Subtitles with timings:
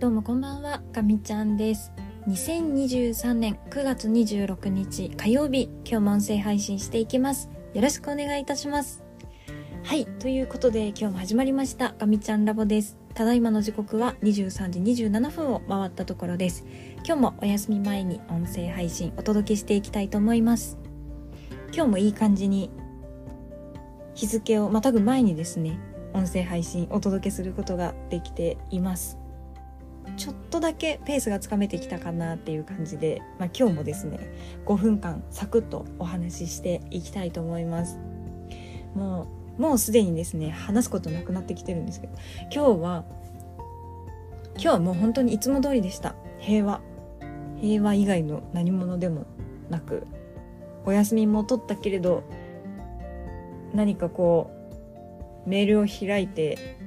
[0.00, 1.92] どうもこんばんは、かみちゃんです。
[2.26, 7.50] 2023年9月26日火曜日、今日も音声配信していきます。
[7.74, 9.04] よろしくお願いいたします。
[9.82, 12.96] はい、ということで今日も始まりました、かみちゃんラボです。
[13.12, 16.64] ただいまの時刻は23時27分を回ったところです。
[17.04, 20.78] 今日もお休み前に音声配信お届けしていきたいと思います。
[21.74, 22.70] 今日もいい感じに
[24.14, 25.78] 日付をまたぐ前にですね、
[26.14, 29.19] 音声配信お届けすることができています。
[30.16, 34.18] ちょっとだけペースがつかめてきたかなっていう感じで、まあ、今日もですね
[34.66, 37.98] 5分間サクッとお話ししていきたいと思います。
[38.94, 39.26] も
[39.58, 42.14] うもうすでにですね話すことなくなってきてるんですけど
[42.52, 43.04] 今日は
[44.54, 46.14] 今日はもう本当にいつも通りでした。
[46.38, 46.80] 平和。
[47.60, 49.26] 平和以外の何者でも
[49.68, 50.06] なく
[50.86, 52.24] お休みも取ったけれど
[53.74, 54.50] 何かこ
[55.46, 56.78] うメールを開いて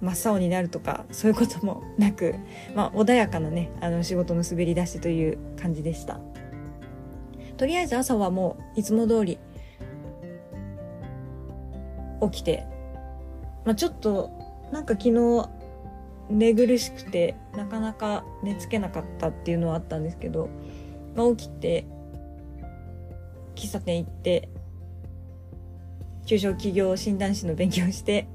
[0.00, 2.34] 真っ青になるとかそういうこともなく、
[2.74, 6.20] まあ、穏やかなねあの仕事の滑り出しという感じでした。
[7.56, 9.38] とりあえず朝はもういつも通り
[12.20, 12.66] 起きて、
[13.64, 14.30] まあ、ちょっと
[14.72, 15.48] なんか昨日
[16.28, 20.48] 寝苦しくてなかなか寝つけなかったっていうのはあったんですけど、
[21.14, 21.86] まあ、起きて
[23.54, 24.48] 喫茶店行って
[26.26, 28.28] 中小企業診断士の勉強して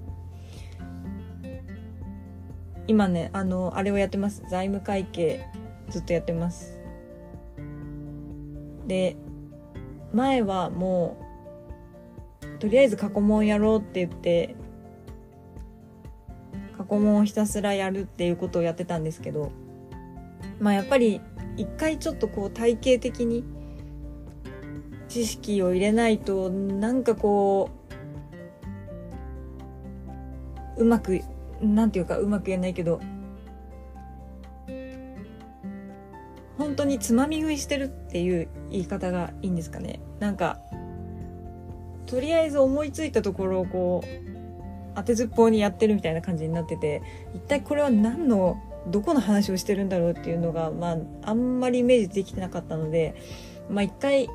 [2.92, 4.44] 今ねあのあれをやってます。
[4.50, 5.48] 財務会計
[5.88, 6.78] ずっとやってます。
[8.86, 9.16] で
[10.14, 11.18] 前はも
[12.44, 14.58] うとりあえず過去問やろうって言って
[16.78, 19.54] 過去問をひたすらやるっていうことをやってたんですけど
[20.60, 21.22] まあやっぱり
[21.56, 23.46] 一回ちょっとこう体系的に
[25.08, 27.70] 知識を入れないとなんかこ
[30.78, 31.22] ううまく
[31.62, 33.00] なんていうかうまく言えないけど
[36.58, 40.00] 本当につまみ食いしてるっていう言い方がいいんですかね。
[40.20, 40.60] なんか
[42.06, 44.08] とりあえず思いついたところをこう
[44.96, 47.02] 当てずっぽうにやってるみたいな感じになってて
[47.34, 53.16] 一体これは何のどこの話をしてるんだろうっていうのがまああんまりイメージできてなかったので
[53.70, 54.30] まあ一回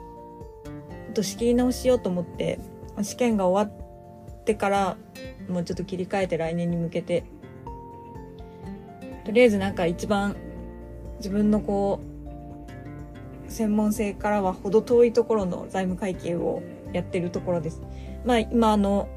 [1.14, 2.58] と仕切り直しようと思って
[3.02, 3.85] 試験が終わ
[4.46, 4.96] ってから
[5.48, 7.24] もうちょっと切り替えて来年に向けて
[9.24, 10.36] とりあえずなんか一番
[11.16, 11.98] 自分のこ
[13.48, 16.62] う専門性からは程遠いところの財務会計を
[16.92, 17.82] やってるところです。
[18.24, 19.08] まあ今あの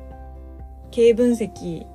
[0.90, 1.86] 経営分析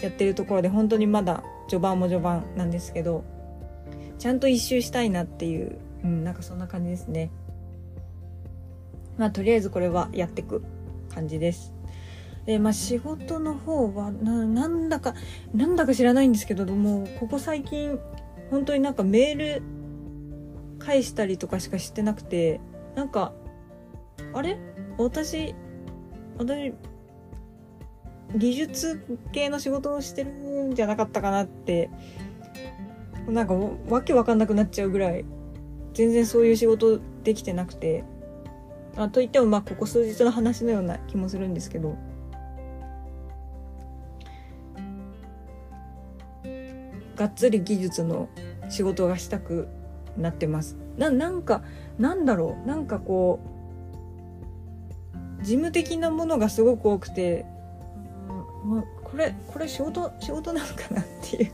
[0.00, 3.22] やってるところで本当にまだ序盤も序盤なんですけど
[4.18, 7.30] ちゃんと一周したいなっていう、うん、なんかそんな感じですね。
[9.16, 10.64] まあとりあえずこれはやってく
[11.14, 11.72] 感じです。
[12.46, 15.14] でまあ仕事の方はなんだか
[15.54, 17.98] なんだか知らないんですけどもここ最近
[18.50, 19.62] 本当になんかメール
[20.78, 22.60] 返したりとかしかしてなくて
[22.94, 23.32] なんか
[24.34, 24.58] あれ？
[24.98, 25.54] 私
[26.36, 26.74] 私
[28.36, 29.00] 技術
[29.32, 30.30] 系の仕事をしてる
[30.70, 31.88] んじゃなかったかなって
[33.28, 33.54] なんか
[33.88, 35.24] わけわかんなくなっちゃうぐらい
[35.94, 38.04] 全然そういう仕事できてなくて
[38.96, 41.96] あといってもまあここ数日の話のような気もするんですけど。
[47.16, 48.28] がっつり技術の
[48.68, 49.68] 仕事がしたく
[50.16, 50.76] なってます。
[50.96, 51.62] ななんか
[51.98, 52.66] なんだろう。
[52.66, 53.40] なんかこ
[55.40, 57.44] う事務的なものがすごく多くて、
[58.64, 61.52] うん、これこれ仕事仕事なのかなっていう。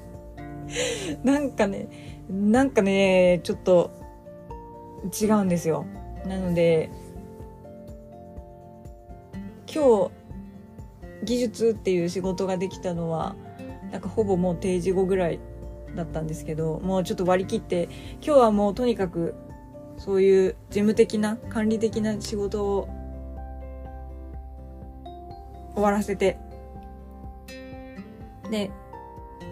[1.24, 1.88] なんかね
[2.30, 3.90] なんかねちょっと
[5.20, 5.84] 違うんですよ。
[6.26, 6.90] なので
[9.72, 10.10] 今日
[11.24, 13.36] 技術っていう仕事ができたのは
[13.92, 15.38] なんかほぼもう定時後ぐらい
[15.94, 17.88] だったんですけどもうちょっと割り切って
[18.22, 19.34] 今日はもうとにかく
[19.96, 22.88] そういう事務的な管理的な仕事を
[25.74, 26.38] 終わらせて
[28.50, 28.70] で、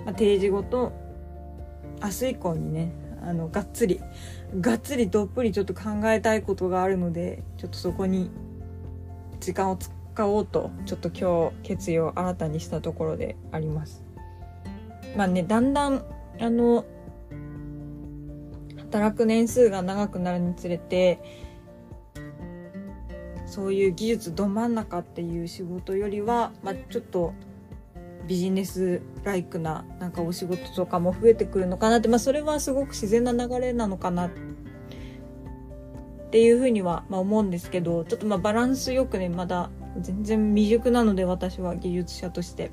[0.04, 0.92] まあ、定時後と
[2.02, 2.92] 明日以降にね
[3.22, 4.00] あのがっつり
[4.60, 8.30] がっつりどっぷりちょっと考えたいことがあるのでちょっとそこに
[9.40, 9.78] 時間を
[10.18, 14.02] 使おうとちょっと今日決意を新たにしたところであります。
[15.16, 16.02] まあねだんだん
[16.40, 16.84] あの
[18.78, 21.20] 働く年数が長くなるにつれて
[23.46, 27.32] そういう技術ど真ん中っていう仕事よりは、まあ、ちょっと
[28.26, 34.30] ビジネスライクななんかお仕事とかも増えてくるのかなって、まあ、それはすごく自然な流れなのかなっ
[36.30, 39.70] ていうふうには、まあ、思うんですけどちょっとまあバランスよくねまだ
[40.00, 42.70] 全然未熟なので私は技術者として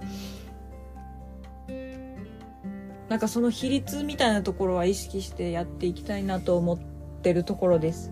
[3.10, 6.80] なんかその比率みたいなところは意識してやっていきたいなと思っ
[7.22, 8.12] てるところです。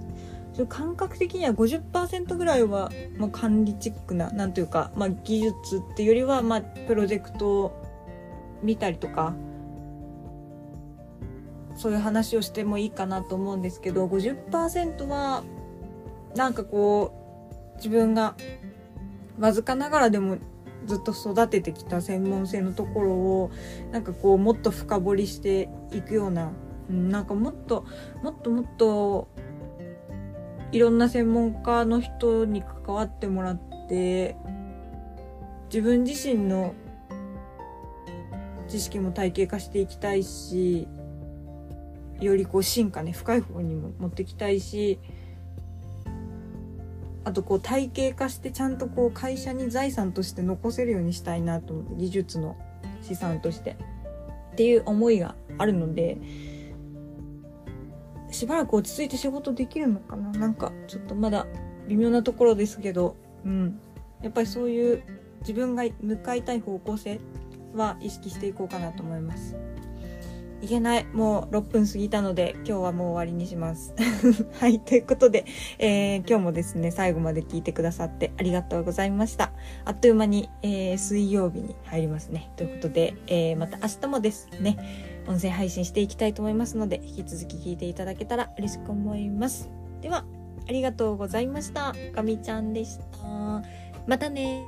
[0.70, 7.84] 感覚的には50%ぐらいは、まあ、管理チックな、なんというか、まあ、技術っていうよりは、まあ、プロジェクトを
[8.62, 9.34] 見たりとか、
[11.76, 15.44] そういう話をしてもいいかなと思うんですけど、50%は、
[16.36, 17.16] なんかこ
[17.74, 18.36] う、自分が
[19.40, 20.38] わずかながらでも
[20.86, 23.52] ずっと育ててきた専門性のところを
[23.92, 26.52] なんかこうもっと深掘りしていくような、
[26.90, 27.86] なんかもっと
[28.22, 29.30] もっともっと
[30.72, 34.36] いろんな専門家の人に関わってもらって
[35.66, 36.74] 自分自身の
[38.68, 40.88] 知識も体系化していきたいし
[42.20, 45.00] よりこう進化ね深い方にも持ってきたいし
[47.26, 52.58] あとこう体系化してちゃんとこう会社に財産として残せるようにしたいなと思って技術の
[53.02, 53.78] 資産として。
[54.54, 56.20] っていう思いがあるので
[58.30, 60.32] しばらく落ち着いて仕事できるのかな。
[60.32, 61.46] なんかちょっとまだ
[61.88, 63.16] 微妙なところですけど。
[63.46, 63.80] うん。
[64.22, 65.04] やっぱりそういう
[65.42, 67.20] 自分が向かいたい方向性
[67.76, 69.56] は意識していこうかなと思います。
[70.64, 71.06] いけない。
[71.12, 73.94] もう6分過ぎたので、今日はもう終わりにします。
[74.60, 74.80] はい。
[74.80, 75.44] ということで、
[75.78, 79.52] えー、今日もですね、最後まで聞いてくださってありがとうございました。
[79.84, 82.50] あっという間に、えー、水曜日に入りますね。
[82.56, 84.78] ということで、えー、また明日もですね、
[85.28, 89.70] 音声配信していきたいと思いますので、引き続き聞いていただけたら嬉しく思います。
[90.00, 90.24] では、
[90.66, 91.94] ありがとうございました。
[92.16, 93.62] かみちゃんでした。
[94.08, 94.64] またね